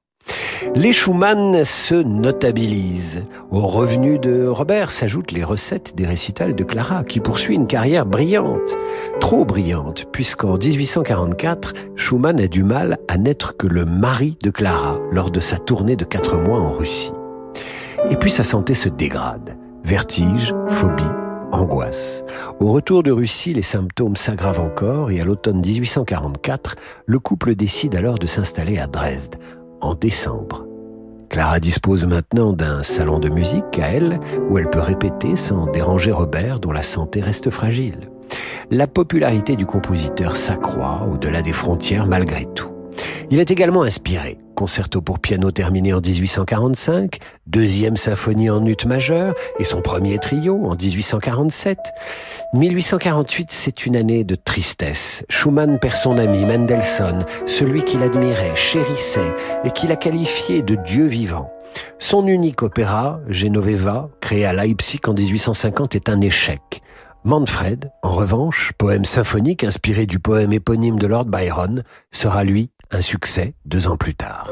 Les 0.75 0.93
Schumann 0.93 1.63
se 1.63 1.95
notabilisent. 1.95 3.23
Au 3.49 3.65
revenu 3.65 4.19
de 4.19 4.45
Robert 4.45 4.91
s'ajoutent 4.91 5.31
les 5.31 5.43
recettes 5.43 5.95
des 5.95 6.05
récitals 6.05 6.53
de 6.53 6.63
Clara, 6.63 7.03
qui 7.03 7.19
poursuit 7.19 7.55
une 7.55 7.65
carrière 7.65 8.05
brillante. 8.05 8.77
Trop 9.19 9.43
brillante, 9.43 10.05
puisqu'en 10.11 10.59
1844, 10.59 11.73
Schumann 11.95 12.39
a 12.39 12.47
du 12.47 12.63
mal 12.63 12.99
à 13.07 13.17
n'être 13.17 13.57
que 13.57 13.65
le 13.65 13.85
mari 13.85 14.37
de 14.43 14.51
Clara 14.51 14.99
lors 15.09 15.31
de 15.31 15.39
sa 15.39 15.57
tournée 15.57 15.95
de 15.95 16.05
quatre 16.05 16.37
mois 16.37 16.59
en 16.59 16.71
Russie. 16.71 17.13
Et 18.11 18.15
puis 18.15 18.29
sa 18.29 18.43
santé 18.43 18.75
se 18.75 18.89
dégrade. 18.89 19.57
Vertige, 19.83 20.53
phobie, 20.69 21.01
angoisse. 21.53 22.23
Au 22.59 22.71
retour 22.71 23.03
de 23.03 23.11
Russie, 23.11 23.53
les 23.53 23.61
symptômes 23.61 24.15
s'aggravent 24.15 24.59
encore 24.59 25.11
et 25.11 25.21
à 25.21 25.23
l'automne 25.23 25.61
1844, 25.61 26.75
le 27.05 27.19
couple 27.19 27.55
décide 27.55 27.95
alors 27.95 28.19
de 28.19 28.27
s'installer 28.27 28.79
à 28.79 28.87
Dresde, 28.87 29.35
en 29.81 29.93
décembre. 29.93 30.65
Clara 31.29 31.59
dispose 31.59 32.05
maintenant 32.05 32.53
d'un 32.53 32.83
salon 32.83 33.19
de 33.19 33.29
musique 33.29 33.79
à 33.79 33.87
elle 33.87 34.19
où 34.49 34.57
elle 34.57 34.69
peut 34.69 34.79
répéter 34.79 35.35
sans 35.35 35.65
déranger 35.67 36.11
Robert 36.11 36.59
dont 36.59 36.71
la 36.71 36.83
santé 36.83 37.21
reste 37.21 37.49
fragile. 37.49 38.09
La 38.69 38.87
popularité 38.87 39.55
du 39.55 39.65
compositeur 39.65 40.35
s'accroît 40.35 41.07
au-delà 41.11 41.41
des 41.41 41.53
frontières 41.53 42.07
malgré 42.07 42.45
tout. 42.53 42.72
Il 43.31 43.39
est 43.39 43.51
également 43.51 43.83
inspiré. 43.83 44.37
Concerto 44.55 45.01
pour 45.01 45.19
piano 45.19 45.51
terminé 45.51 45.93
en 45.93 45.99
1845, 45.99 47.17
deuxième 47.47 47.97
symphonie 47.97 48.49
en 48.49 48.65
ut 48.65 48.85
majeur 48.85 49.33
et 49.59 49.63
son 49.63 49.81
premier 49.81 50.19
trio 50.19 50.65
en 50.65 50.75
1847. 50.75 51.77
1848, 52.53 53.51
c'est 53.51 53.85
une 53.85 53.95
année 53.95 54.23
de 54.23 54.35
tristesse. 54.35 55.25
Schumann 55.29 55.79
perd 55.79 55.95
son 55.95 56.17
ami 56.17 56.45
Mendelssohn, 56.45 57.25
celui 57.45 57.83
qu'il 57.83 58.03
admirait, 58.03 58.55
chérissait 58.55 59.33
et 59.63 59.71
qu'il 59.71 59.91
a 59.91 59.95
qualifié 59.95 60.61
de 60.61 60.75
Dieu 60.75 61.05
vivant. 61.05 61.51
Son 61.97 62.27
unique 62.27 62.61
opéra, 62.61 63.19
Genoveva, 63.27 64.09
créé 64.21 64.45
à 64.45 64.53
Leipzig 64.53 64.99
en 65.07 65.13
1850, 65.13 65.95
est 65.95 66.09
un 66.09 66.21
échec. 66.21 66.83
Manfred, 67.25 67.89
en 68.03 68.11
revanche, 68.11 68.73
poème 68.77 69.05
symphonique 69.05 69.63
inspiré 69.63 70.05
du 70.05 70.19
poème 70.19 70.51
éponyme 70.51 70.99
de 70.99 71.07
Lord 71.07 71.25
Byron, 71.25 71.83
sera 72.11 72.43
lui 72.43 72.69
un 72.91 73.01
succès 73.01 73.53
deux 73.65 73.87
ans 73.87 73.97
plus 73.97 74.15
tard. 74.15 74.49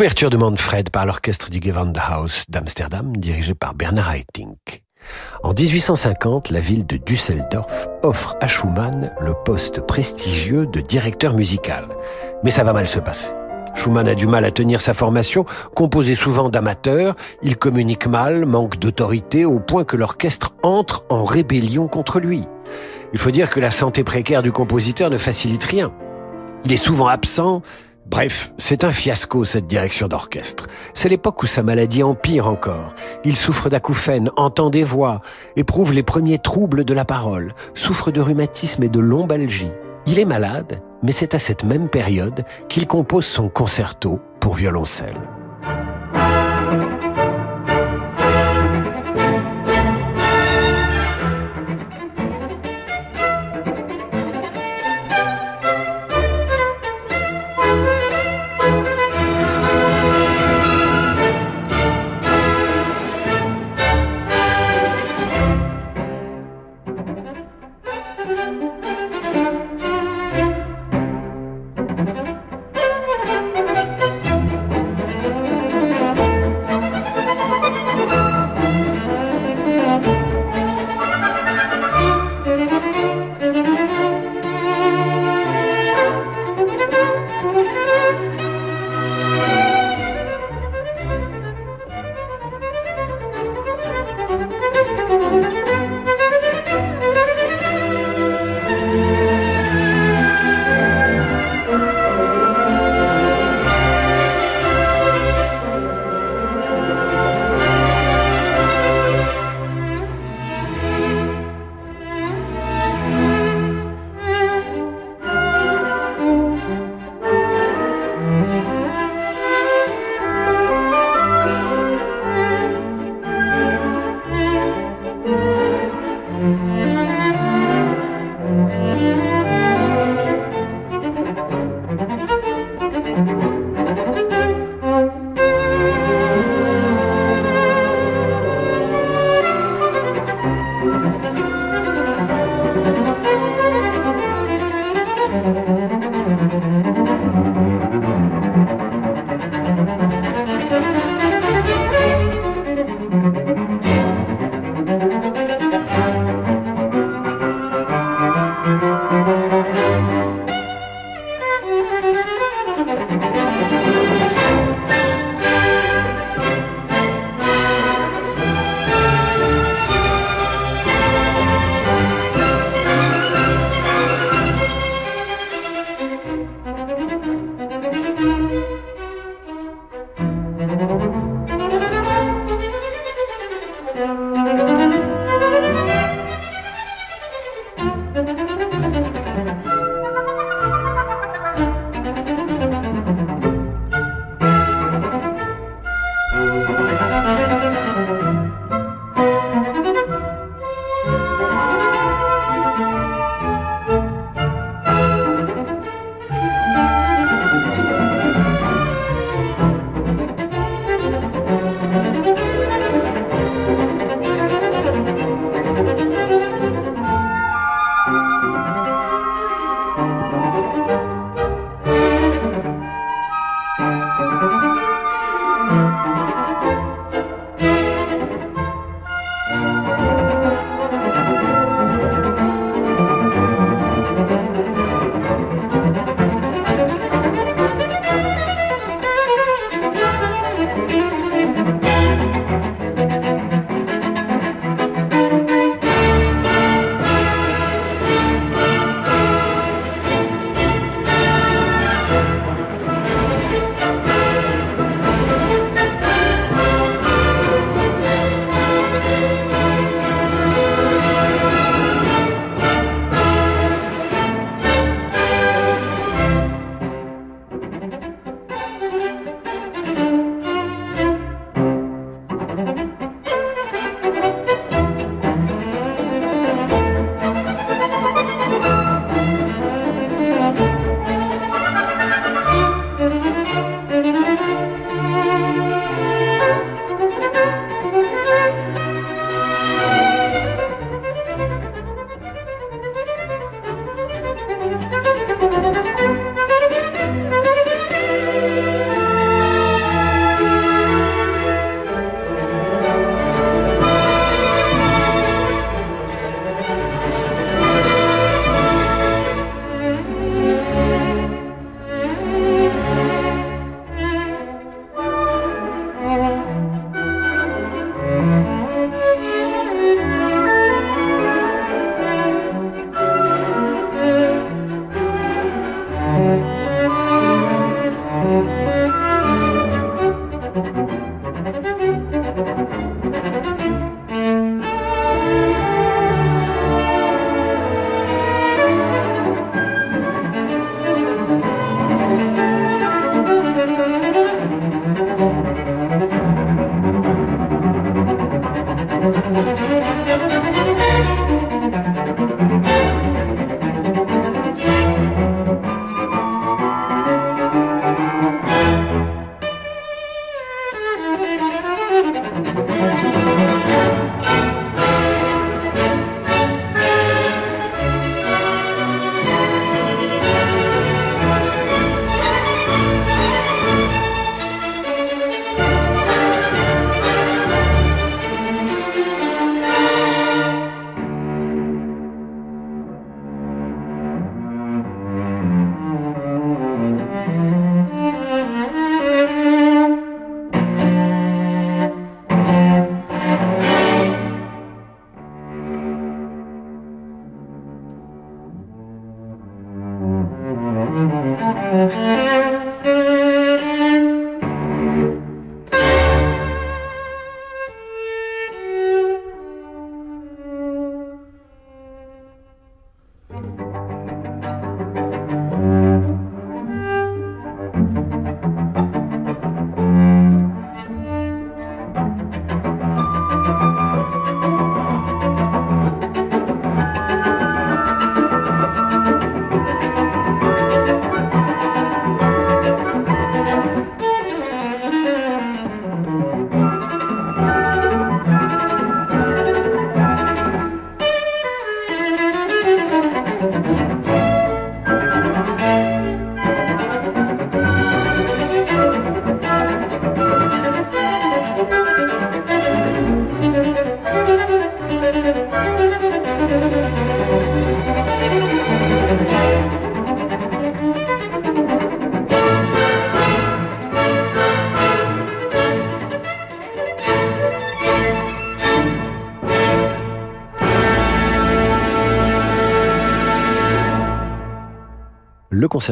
L'ouverture 0.00 0.30
de 0.30 0.38
Manfred 0.38 0.88
par 0.88 1.04
l'orchestre 1.04 1.50
du 1.50 1.60
Gewandhaus 1.60 2.46
d'Amsterdam, 2.48 3.14
dirigé 3.18 3.52
par 3.52 3.74
Bernard 3.74 4.14
Haitink. 4.14 4.82
En 5.42 5.52
1850, 5.52 6.48
la 6.48 6.60
ville 6.60 6.86
de 6.86 6.96
Düsseldorf 6.96 7.86
offre 8.02 8.34
à 8.40 8.46
Schumann 8.46 9.12
le 9.20 9.34
poste 9.44 9.82
prestigieux 9.82 10.64
de 10.64 10.80
directeur 10.80 11.34
musical. 11.34 11.86
Mais 12.42 12.50
ça 12.50 12.64
va 12.64 12.72
mal 12.72 12.88
se 12.88 12.98
passer. 12.98 13.32
Schumann 13.74 14.08
a 14.08 14.14
du 14.14 14.26
mal 14.26 14.46
à 14.46 14.50
tenir 14.50 14.80
sa 14.80 14.94
formation, 14.94 15.44
composé 15.74 16.14
souvent 16.14 16.48
d'amateurs, 16.48 17.14
il 17.42 17.58
communique 17.58 18.06
mal, 18.06 18.46
manque 18.46 18.78
d'autorité, 18.78 19.44
au 19.44 19.60
point 19.60 19.84
que 19.84 19.98
l'orchestre 19.98 20.54
entre 20.62 21.04
en 21.10 21.24
rébellion 21.24 21.88
contre 21.88 22.20
lui. 22.20 22.48
Il 23.12 23.18
faut 23.18 23.32
dire 23.32 23.50
que 23.50 23.60
la 23.60 23.70
santé 23.70 24.02
précaire 24.02 24.42
du 24.42 24.50
compositeur 24.50 25.10
ne 25.10 25.18
facilite 25.18 25.64
rien. 25.64 25.92
Il 26.64 26.72
est 26.72 26.78
souvent 26.78 27.06
absent, 27.06 27.60
Bref, 28.10 28.52
c'est 28.58 28.82
un 28.82 28.90
fiasco 28.90 29.44
cette 29.44 29.68
direction 29.68 30.08
d'orchestre. 30.08 30.66
C'est 30.94 31.08
l'époque 31.08 31.44
où 31.44 31.46
sa 31.46 31.62
maladie 31.62 32.02
empire 32.02 32.48
encore. 32.48 32.92
Il 33.24 33.36
souffre 33.36 33.68
d'acouphènes, 33.68 34.30
entend 34.36 34.68
des 34.68 34.82
voix, 34.82 35.20
éprouve 35.54 35.92
les 35.92 36.02
premiers 36.02 36.38
troubles 36.38 36.84
de 36.84 36.92
la 36.92 37.04
parole, 37.04 37.54
souffre 37.72 38.10
de 38.10 38.20
rhumatisme 38.20 38.82
et 38.82 38.88
de 38.88 38.98
lombalgie. 38.98 39.70
Il 40.06 40.18
est 40.18 40.24
malade, 40.24 40.82
mais 41.04 41.12
c'est 41.12 41.34
à 41.34 41.38
cette 41.38 41.62
même 41.62 41.88
période 41.88 42.44
qu'il 42.68 42.88
compose 42.88 43.26
son 43.26 43.48
concerto 43.48 44.18
pour 44.40 44.54
violoncelle. 44.54 45.20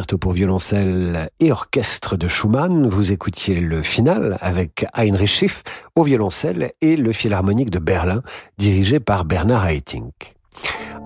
Pour 0.07 0.33
violoncelle 0.33 1.31
et 1.41 1.51
orchestre 1.51 2.17
de 2.17 2.29
Schumann. 2.29 2.87
Vous 2.87 3.13
écoutiez 3.13 3.61
le 3.61 3.83
final 3.83 4.39
avec 4.41 4.87
Heinrich 4.95 5.29
Schiff 5.29 5.63
au 5.97 6.03
violoncelle 6.03 6.73
et 6.81 6.97
le 6.97 7.13
Philharmonique 7.13 7.71
de 7.71 7.79
Berlin 7.79 8.23
dirigé 8.59 9.01
par 9.01 9.25
Bernard 9.25 9.69
Haitink. 9.69 10.35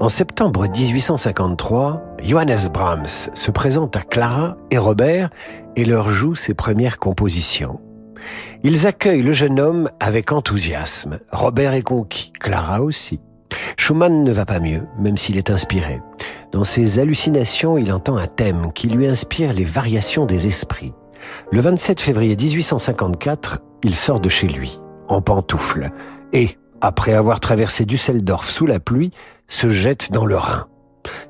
En 0.00 0.08
septembre 0.08 0.66
1853, 0.68 2.02
Johannes 2.22 2.68
Brahms 2.72 3.30
se 3.32 3.50
présente 3.50 3.96
à 3.96 4.02
Clara 4.02 4.56
et 4.70 4.78
Robert 4.78 5.30
et 5.76 5.84
leur 5.84 6.08
joue 6.08 6.34
ses 6.34 6.54
premières 6.54 6.98
compositions. 6.98 7.80
Ils 8.62 8.86
accueillent 8.86 9.22
le 9.22 9.32
jeune 9.32 9.58
homme 9.58 9.90
avec 10.00 10.32
enthousiasme. 10.32 11.18
Robert 11.32 11.74
est 11.74 11.82
conquis, 11.82 12.32
Clara 12.38 12.82
aussi. 12.82 13.20
Schumann 13.76 14.22
ne 14.22 14.32
va 14.32 14.44
pas 14.44 14.60
mieux, 14.60 14.86
même 14.98 15.16
s'il 15.16 15.36
est 15.36 15.50
inspiré. 15.50 16.00
Dans 16.52 16.64
ses 16.64 16.98
hallucinations, 16.98 17.78
il 17.78 17.90
entend 17.90 18.18
un 18.18 18.26
thème 18.26 18.72
qui 18.74 18.86
lui 18.86 19.06
inspire 19.06 19.54
les 19.54 19.64
variations 19.64 20.26
des 20.26 20.46
esprits. 20.46 20.92
Le 21.50 21.62
27 21.62 21.98
février 21.98 22.36
1854, 22.36 23.60
il 23.84 23.94
sort 23.94 24.20
de 24.20 24.28
chez 24.28 24.48
lui, 24.48 24.78
en 25.08 25.22
pantoufles, 25.22 25.90
et, 26.34 26.58
après 26.82 27.14
avoir 27.14 27.40
traversé 27.40 27.86
Düsseldorf 27.86 28.50
sous 28.50 28.66
la 28.66 28.80
pluie, 28.80 29.12
se 29.48 29.70
jette 29.70 30.12
dans 30.12 30.26
le 30.26 30.36
Rhin. 30.36 30.66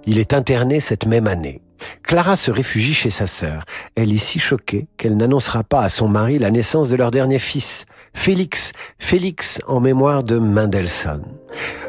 Il 0.06 0.18
est 0.18 0.34
interné 0.34 0.80
cette 0.80 1.06
même 1.06 1.28
année. 1.28 1.62
Clara 2.02 2.34
se 2.36 2.50
réfugie 2.50 2.94
chez 2.94 3.10
sa 3.10 3.26
sœur. 3.26 3.62
Elle 3.94 4.12
est 4.12 4.18
si 4.18 4.40
choquée 4.40 4.88
qu'elle 4.96 5.16
n'annoncera 5.16 5.62
pas 5.62 5.82
à 5.82 5.88
son 5.88 6.08
mari 6.08 6.38
la 6.38 6.50
naissance 6.50 6.88
de 6.88 6.96
leur 6.96 7.10
dernier 7.12 7.38
fils, 7.38 7.86
Félix, 8.14 8.72
Félix 8.98 9.60
en 9.68 9.80
mémoire 9.80 10.24
de 10.24 10.38
Mendelssohn. 10.38 11.22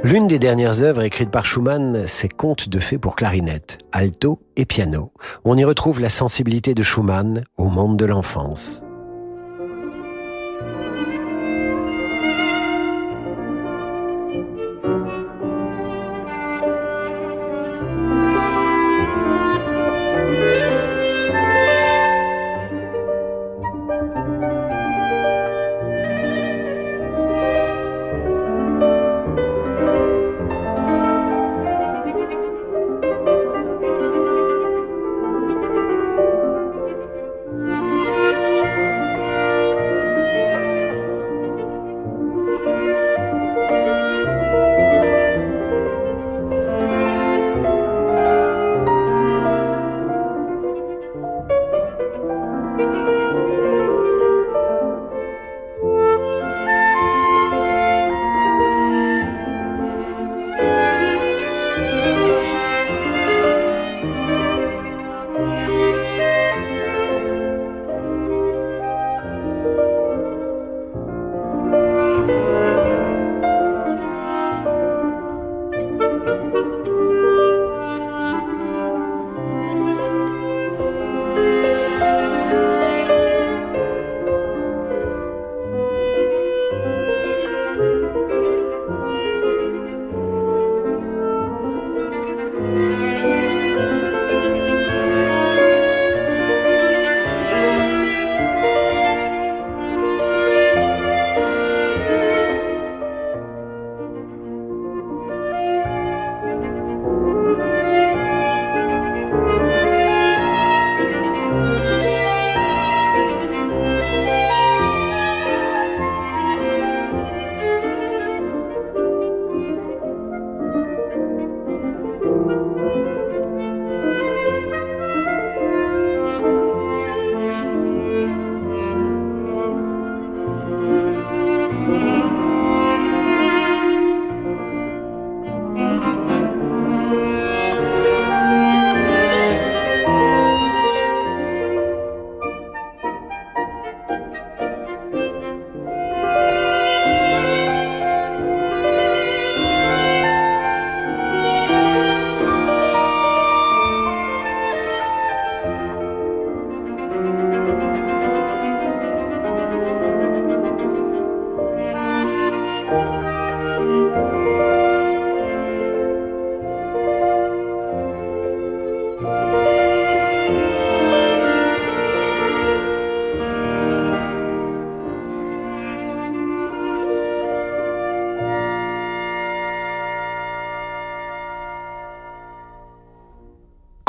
L'une 0.04 0.28
des 0.28 0.38
dernières 0.38 0.82
œuvres 0.82 1.04
écrites 1.04 1.32
par 1.32 1.46
Schumann, 1.46 2.04
c'est 2.08 2.28
Contes 2.28 2.68
de 2.68 2.80
fées 2.80 2.98
pour 2.98 3.16
clarinette, 3.16 3.78
alto 3.94 4.42
et 4.58 4.66
piano. 4.66 5.14
On 5.46 5.58
y 5.58 5.64
retrouve 5.64 6.02
la 6.02 6.10
sensibilité 6.10 6.74
de 6.74 6.84
Schumann 6.84 7.46
au 7.58 7.70
monde 7.70 7.96
de 7.96 8.04
l'enfance. 8.04 8.84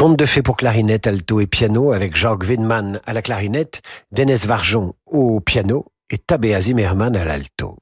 Conte 0.04 0.18
de 0.18 0.26
fées 0.26 0.42
pour 0.42 0.58
clarinette, 0.58 1.06
alto 1.06 1.40
et 1.40 1.46
piano 1.46 1.92
avec 1.92 2.14
Jacques 2.14 2.44
Widman 2.46 3.00
à 3.06 3.14
la 3.14 3.22
clarinette, 3.22 3.80
Denis 4.12 4.44
Varjon 4.46 4.92
au 5.06 5.40
piano 5.40 5.86
et 6.10 6.18
Tabea 6.18 6.60
Zimmermann 6.60 7.16
à 7.16 7.24
l'alto. 7.24 7.78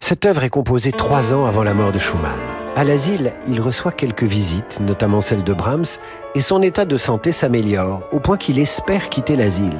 Cette 0.00 0.26
œuvre 0.26 0.42
est 0.42 0.50
composée 0.50 0.90
trois 0.90 1.32
ans 1.32 1.46
avant 1.46 1.62
la 1.62 1.72
mort 1.72 1.92
de 1.92 2.00
Schumann. 2.00 2.40
À 2.74 2.82
l'asile, 2.82 3.32
il 3.46 3.60
reçoit 3.60 3.92
quelques 3.92 4.24
visites, 4.24 4.80
notamment 4.80 5.20
celle 5.20 5.44
de 5.44 5.54
Brahms, 5.54 5.84
et 6.34 6.40
son 6.40 6.62
état 6.62 6.84
de 6.84 6.96
santé 6.96 7.30
s'améliore, 7.30 8.02
au 8.10 8.18
point 8.18 8.38
qu'il 8.38 8.58
espère 8.58 9.08
quitter 9.08 9.36
l'asile. 9.36 9.78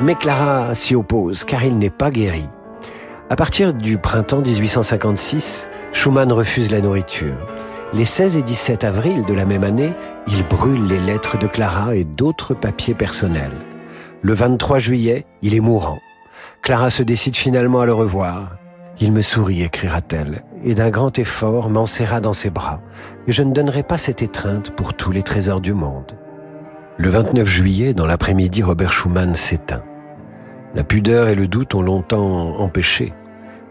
Mais 0.00 0.14
Clara 0.14 0.74
s'y 0.74 0.94
oppose, 0.94 1.44
car 1.44 1.62
il 1.62 1.76
n'est 1.76 1.90
pas 1.90 2.08
guéri. 2.08 2.46
À 3.28 3.36
partir 3.36 3.74
du 3.74 3.98
printemps 3.98 4.40
1856, 4.40 5.68
Schumann 5.92 6.32
refuse 6.32 6.70
la 6.70 6.80
nourriture. 6.80 7.36
Les 7.94 8.06
16 8.06 8.38
et 8.38 8.42
17 8.42 8.84
avril 8.84 9.26
de 9.26 9.34
la 9.34 9.44
même 9.44 9.64
année, 9.64 9.92
il 10.26 10.42
brûle 10.48 10.86
les 10.86 10.98
lettres 10.98 11.38
de 11.38 11.46
Clara 11.46 11.94
et 11.94 12.04
d'autres 12.04 12.54
papiers 12.54 12.94
personnels. 12.94 13.52
Le 14.22 14.32
23 14.32 14.78
juillet, 14.78 15.26
il 15.42 15.54
est 15.54 15.60
mourant. 15.60 16.00
Clara 16.62 16.88
se 16.88 17.02
décide 17.02 17.36
finalement 17.36 17.80
à 17.80 17.86
le 17.86 17.92
revoir. 17.92 18.56
Il 18.98 19.12
me 19.12 19.20
sourit, 19.20 19.62
écrira-t-elle, 19.62 20.42
et 20.64 20.74
d'un 20.74 20.88
grand 20.88 21.18
effort 21.18 21.68
m'enserra 21.68 22.20
dans 22.22 22.32
ses 22.32 22.48
bras, 22.48 22.80
et 23.26 23.32
je 23.32 23.42
ne 23.42 23.52
donnerai 23.52 23.82
pas 23.82 23.98
cette 23.98 24.22
étreinte 24.22 24.70
pour 24.70 24.94
tous 24.94 25.12
les 25.12 25.22
trésors 25.22 25.60
du 25.60 25.74
monde. 25.74 26.12
Le 26.96 27.10
29 27.10 27.46
juillet, 27.46 27.92
dans 27.92 28.06
l'après-midi, 28.06 28.62
Robert 28.62 28.92
Schumann 28.92 29.34
s'éteint. 29.34 29.82
La 30.74 30.84
pudeur 30.84 31.28
et 31.28 31.34
le 31.34 31.46
doute 31.46 31.74
ont 31.74 31.82
longtemps 31.82 32.58
empêché 32.58 33.12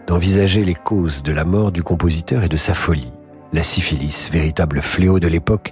d'envisager 0.06 0.64
les 0.64 0.76
causes 0.76 1.24
de 1.24 1.32
la 1.32 1.46
mort 1.46 1.72
du 1.72 1.82
compositeur 1.84 2.44
et 2.44 2.50
de 2.50 2.58
sa 2.58 2.74
folie. 2.74 3.14
La 3.54 3.64
syphilis, 3.64 4.30
véritable 4.32 4.82
fléau 4.82 5.20
de 5.20 5.28
l'époque, 5.28 5.72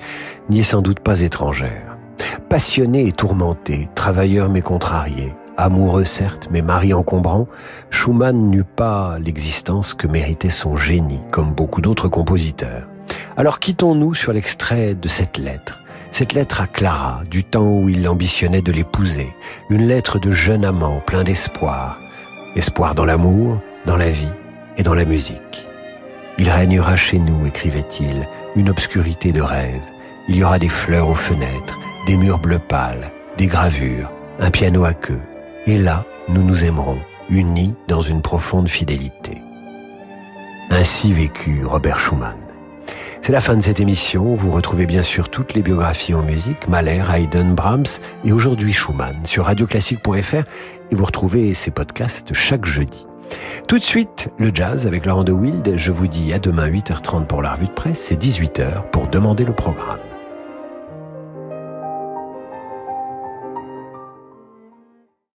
n'y 0.50 0.60
est 0.60 0.64
sans 0.64 0.82
doute 0.82 1.00
pas 1.00 1.22
étrangère. 1.22 1.98
Passionné 2.50 3.08
et 3.08 3.14
tourmenté, 3.14 3.88
travailleur 3.96 4.50
mais 4.50 4.62
contrarié, 4.62 5.34
amoureux 5.56 6.04
certes, 6.04 6.50
mais 6.52 6.62
mari 6.62 6.94
encombrant, 6.94 7.48
Schumann 7.90 8.50
n'eut 8.50 8.66
pas 8.66 9.18
l'existence 9.20 9.94
que 9.94 10.08
méritait 10.08 10.50
son 10.50 10.76
génie, 10.76 11.22
comme 11.32 11.54
beaucoup 11.54 11.80
d'autres 11.80 12.10
compositeurs. 12.10 12.88
Alors 13.38 13.60
quittons-nous 13.60 14.14
sur 14.14 14.34
l'extrait 14.34 14.94
de 14.94 15.08
cette 15.08 15.38
lettre. 15.38 15.80
Cette 16.12 16.34
lettre 16.34 16.60
à 16.60 16.68
Clara, 16.68 17.22
du 17.32 17.46
temps 17.46 17.68
où 17.68 17.88
il 17.88 18.10
ambitionnait 18.10 18.62
de 18.62 18.74
l'épouser. 18.74 19.30
Une 19.70 19.88
lettre 19.88 20.20
de 20.20 20.32
jeune 20.32 20.66
amant 20.66 21.00
plein 21.06 21.24
d'espoir. 21.24 21.98
Espoir 22.58 22.94
dans 22.94 23.06
l'amour, 23.06 23.62
dans 23.86 23.96
la 23.96 24.10
vie 24.10 24.34
et 24.76 24.84
dans 24.84 24.96
la 24.96 25.06
musique. 25.06 25.69
Il 26.40 26.50
régnera 26.50 26.96
chez 26.96 27.20
nous, 27.20 27.46
écrivait-il, 27.46 28.26
une 28.56 28.70
obscurité 28.70 29.34
de 29.34 29.42
rêve. 29.42 29.82
Il 30.30 30.38
y 30.38 30.44
aura 30.46 30.58
des 30.58 30.70
fleurs 30.70 31.10
aux 31.10 31.14
fenêtres, 31.14 31.78
des 32.08 32.16
murs 32.16 32.40
bleu 32.40 32.60
pâle, 32.60 33.12
des 33.38 33.48
gravures, 33.48 34.10
un 34.40 34.50
piano 34.50 34.86
à 34.86 34.94
queue. 34.94 35.20
Et 35.68 35.78
là, 35.78 36.06
nous 36.30 36.42
nous 36.42 36.64
aimerons, 36.64 37.00
unis 37.30 37.76
dans 37.90 38.00
une 38.00 38.22
profonde 38.22 38.70
fidélité. 38.70 39.42
Ainsi 40.70 41.12
vécut 41.12 41.66
Robert 41.66 42.00
Schumann. 42.00 42.38
C'est 43.22 43.34
la 43.34 43.42
fin 43.42 43.58
de 43.58 43.62
cette 43.62 43.82
émission. 43.82 44.34
Vous 44.34 44.52
retrouvez 44.52 44.86
bien 44.86 45.04
sûr 45.04 45.28
toutes 45.28 45.54
les 45.54 45.62
biographies 45.62 46.14
en 46.14 46.24
musique, 46.24 46.70
Mahler, 46.70 47.04
Haydn, 47.14 47.54
Brahms 47.54 48.00
et 48.24 48.32
aujourd'hui 48.32 48.72
Schumann 48.72 49.26
sur 49.26 49.46
radioclassique.fr 49.48 50.46
et 50.92 50.96
vous 50.96 51.06
retrouvez 51.06 51.54
ces 51.54 51.72
podcasts 51.72 52.34
chaque 52.34 52.66
jeudi. 52.66 53.09
Tout 53.68 53.78
de 53.78 53.84
suite, 53.84 54.30
le 54.38 54.52
jazz 54.54 54.88
avec 54.88 55.06
Laurent 55.06 55.24
de 55.24 55.32
Wild. 55.32 55.74
Je 55.76 55.92
vous 55.92 56.08
dis 56.08 56.34
à 56.34 56.40
demain 56.40 56.68
8h30 56.68 57.26
pour 57.26 57.42
la 57.42 57.54
revue 57.54 57.68
de 57.68 57.72
presse 57.72 58.12
et 58.12 58.16
18h 58.16 58.90
pour 58.92 59.08
demander 59.08 59.46
le 59.46 59.54
programme. 59.54 60.00